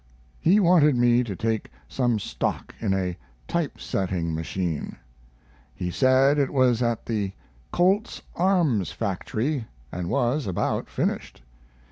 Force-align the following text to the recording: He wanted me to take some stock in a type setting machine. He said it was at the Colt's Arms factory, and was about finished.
He 0.39 0.59
wanted 0.59 0.95
me 0.95 1.23
to 1.23 1.35
take 1.35 1.69
some 1.87 2.17
stock 2.17 2.73
in 2.79 2.91
a 2.91 3.15
type 3.47 3.79
setting 3.79 4.33
machine. 4.33 4.95
He 5.75 5.91
said 5.91 6.39
it 6.39 6.49
was 6.49 6.81
at 6.81 7.05
the 7.05 7.33
Colt's 7.71 8.23
Arms 8.35 8.91
factory, 8.91 9.65
and 9.91 10.09
was 10.09 10.47
about 10.47 10.89
finished. 10.89 11.43